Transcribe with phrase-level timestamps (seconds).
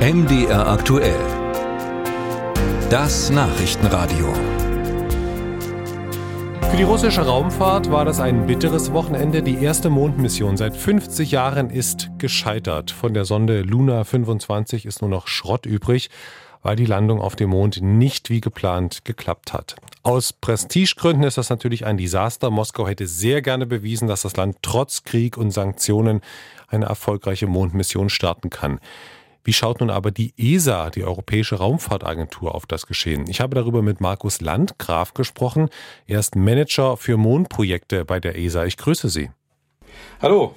[0.00, 1.20] MDR aktuell.
[2.88, 4.32] Das Nachrichtenradio.
[6.70, 9.42] Für die russische Raumfahrt war das ein bitteres Wochenende.
[9.42, 12.90] Die erste Mondmission seit 50 Jahren ist gescheitert.
[12.90, 16.08] Von der Sonde Luna 25 ist nur noch Schrott übrig,
[16.62, 19.76] weil die Landung auf dem Mond nicht wie geplant geklappt hat.
[20.02, 22.48] Aus Prestigegründen ist das natürlich ein Desaster.
[22.48, 26.22] Moskau hätte sehr gerne bewiesen, dass das Land trotz Krieg und Sanktionen
[26.68, 28.80] eine erfolgreiche Mondmission starten kann.
[29.42, 33.26] Wie schaut nun aber die ESA, die Europäische Raumfahrtagentur, auf das Geschehen?
[33.28, 35.70] Ich habe darüber mit Markus Landgraf gesprochen.
[36.06, 38.64] Er ist Manager für Mondprojekte bei der ESA.
[38.64, 39.30] Ich grüße Sie.
[40.20, 40.54] Hallo.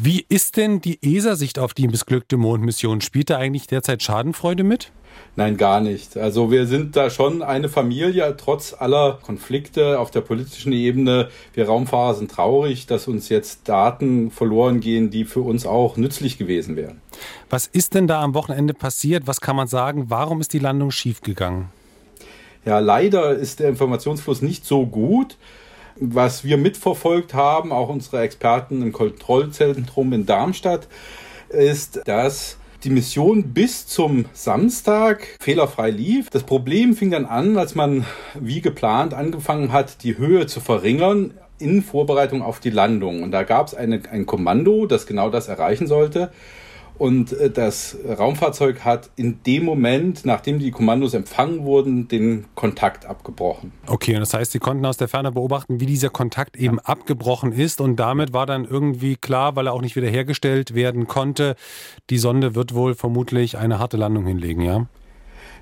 [0.00, 3.00] Wie ist denn die ESA-Sicht auf die missglückte Mondmission?
[3.00, 4.92] Spielt da eigentlich derzeit Schadenfreude mit?
[5.34, 6.16] Nein, gar nicht.
[6.16, 11.30] Also wir sind da schon eine Familie, trotz aller Konflikte auf der politischen Ebene.
[11.52, 16.38] Wir Raumfahrer sind traurig, dass uns jetzt Daten verloren gehen, die für uns auch nützlich
[16.38, 17.00] gewesen wären.
[17.50, 19.26] Was ist denn da am Wochenende passiert?
[19.26, 20.10] Was kann man sagen?
[20.10, 21.70] Warum ist die Landung schiefgegangen?
[22.64, 25.36] Ja, leider ist der Informationsfluss nicht so gut.
[26.00, 30.86] Was wir mitverfolgt haben, auch unsere Experten im Kontrollzentrum in Darmstadt,
[31.48, 36.30] ist, dass die Mission bis zum Samstag fehlerfrei lief.
[36.30, 38.06] Das Problem fing dann an, als man
[38.38, 43.24] wie geplant angefangen hat, die Höhe zu verringern in Vorbereitung auf die Landung.
[43.24, 46.30] Und da gab es ein Kommando, das genau das erreichen sollte.
[46.98, 53.06] Und äh, das Raumfahrzeug hat in dem Moment, nachdem die Kommandos empfangen wurden, den Kontakt
[53.06, 53.72] abgebrochen.
[53.86, 57.52] Okay, und das heißt, Sie konnten aus der Ferne beobachten, wie dieser Kontakt eben abgebrochen
[57.52, 57.80] ist.
[57.80, 61.54] Und damit war dann irgendwie klar, weil er auch nicht wiederhergestellt werden konnte,
[62.10, 64.86] die Sonde wird wohl vermutlich eine harte Landung hinlegen, ja?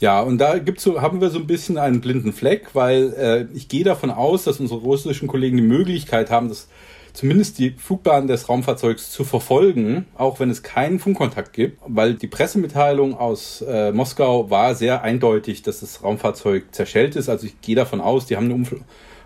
[0.00, 3.56] Ja, und da gibt's so, haben wir so ein bisschen einen blinden Fleck, weil äh,
[3.56, 6.68] ich gehe davon aus, dass unsere russischen Kollegen die Möglichkeit haben, das
[7.12, 12.26] zumindest die Flugbahn des Raumfahrzeugs zu verfolgen, auch wenn es keinen Funkkontakt gibt, weil die
[12.26, 17.28] Pressemitteilung aus äh, Moskau war sehr eindeutig, dass das Raumfahrzeug zerschellt ist.
[17.28, 18.66] Also ich gehe davon aus, die haben eine um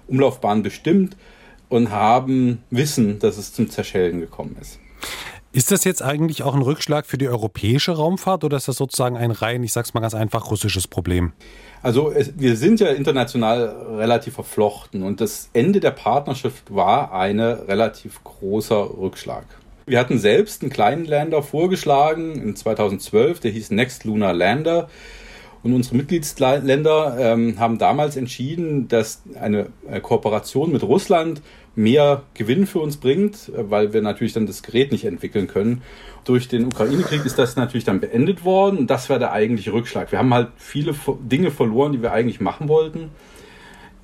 [0.09, 1.17] Umlaufbahn bestimmt
[1.69, 4.79] und haben Wissen, dass es zum Zerschellen gekommen ist.
[5.57, 9.17] Ist das jetzt eigentlich auch ein Rückschlag für die europäische Raumfahrt oder ist das sozusagen
[9.17, 11.33] ein rein, ich sag's mal ganz einfach, russisches Problem?
[11.81, 17.41] Also es, wir sind ja international relativ verflochten und das Ende der Partnerschaft war ein
[17.41, 19.47] relativ großer Rückschlag.
[19.87, 24.91] Wir hatten selbst einen kleinen Lander vorgeschlagen in 2012, der hieß Next Lunar Lander.
[25.67, 29.67] Und unsere Mitgliedsländer ähm, haben damals entschieden, dass eine
[30.01, 31.43] Kooperation mit Russland
[31.75, 35.83] mehr Gewinn für uns bringt, weil wir natürlich dann das Gerät nicht entwickeln können.
[36.25, 40.13] Durch den Ukraine-Krieg ist das natürlich dann beendet worden und das war der eigentliche Rückschlag.
[40.13, 43.11] Wir haben halt viele Dinge verloren, die wir eigentlich machen wollten.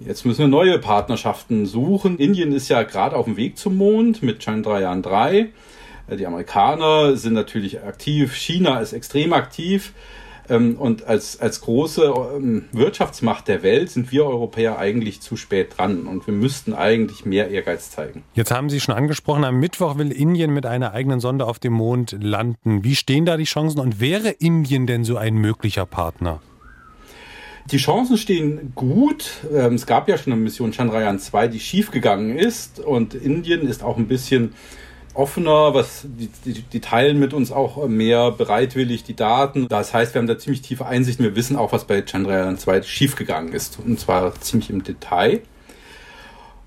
[0.01, 2.19] Jetzt müssen wir neue Partnerschaften suchen.
[2.19, 5.51] Indien ist ja gerade auf dem Weg zum Mond mit Chandrayaan 3.
[6.19, 8.35] Die Amerikaner sind natürlich aktiv.
[8.35, 9.93] China ist extrem aktiv.
[10.49, 15.77] Ähm, und als, als große ähm, Wirtschaftsmacht der Welt sind wir Europäer eigentlich zu spät
[15.77, 18.25] dran und wir müssten eigentlich mehr Ehrgeiz zeigen.
[18.35, 21.75] Jetzt haben Sie schon angesprochen, am Mittwoch will Indien mit einer eigenen Sonde auf dem
[21.75, 22.85] Mond landen.
[22.85, 26.41] Wie stehen da die Chancen und wäre Indien denn so ein möglicher Partner?
[27.71, 29.31] Die Chancen stehen gut.
[29.55, 33.85] Ähm, es gab ja schon eine Mission Chandrayaan 2, die schiefgegangen ist und Indien ist
[33.85, 34.55] auch ein bisschen
[35.15, 39.69] offener, was die, die, die, teilen mit uns auch mehr bereitwillig die Daten.
[39.69, 41.25] Das heißt, wir haben da ziemlich tiefe Einsichten.
[41.25, 43.79] Wir wissen auch, was bei Chandrayaan 2 schiefgegangen ist.
[43.79, 45.43] Und zwar ziemlich im Detail.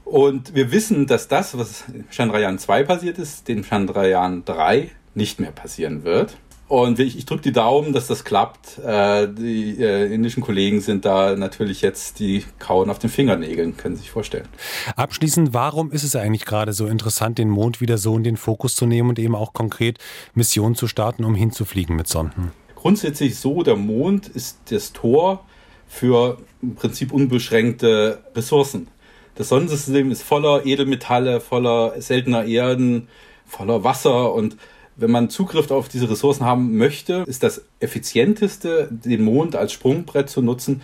[0.03, 5.51] Und wir wissen, dass das, was Chandrayaan 2 passiert ist, den Chandrayaan 3 nicht mehr
[5.51, 6.37] passieren wird.
[6.67, 8.79] Und ich, ich drücke die Daumen, dass das klappt.
[8.79, 13.95] Äh, die äh, indischen Kollegen sind da natürlich jetzt die kauen auf den Fingernägeln, können
[13.95, 14.47] Sie sich vorstellen.
[14.95, 18.75] Abschließend, warum ist es eigentlich gerade so interessant, den Mond wieder so in den Fokus
[18.75, 19.99] zu nehmen und eben auch konkret
[20.33, 22.51] Missionen zu starten, um hinzufliegen mit Sonden?
[22.75, 25.45] Grundsätzlich so, der Mond ist das Tor
[25.87, 28.87] für im Prinzip unbeschränkte Ressourcen.
[29.35, 33.07] Das Sonnensystem ist voller Edelmetalle, voller seltener Erden,
[33.45, 34.57] voller Wasser und
[34.95, 40.29] wenn man Zugriff auf diese Ressourcen haben möchte, ist das effizienteste, den Mond als Sprungbrett
[40.29, 40.81] zu nutzen.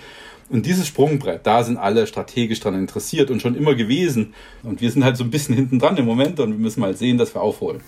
[0.50, 4.34] Und dieses Sprungbrett, da sind alle strategisch dran interessiert und schon immer gewesen.
[4.64, 6.96] Und wir sind halt so ein bisschen hinten dran im Moment und wir müssen mal
[6.96, 7.82] sehen, dass wir aufholen.